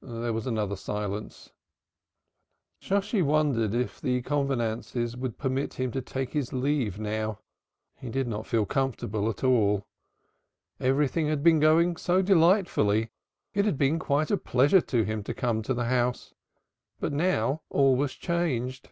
[0.00, 1.50] There was another silence.
[2.80, 7.40] Shosshi wondered whether the convenances would permit him to take his leave now.
[7.98, 9.88] He did not feel comfortable at all.
[10.78, 13.10] Everything had been going so delightfully,
[13.54, 16.32] it had been quite a pleasure to him to come to the house.
[17.00, 18.90] But now all was changed.